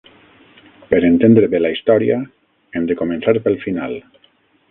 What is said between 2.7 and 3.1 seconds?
hem de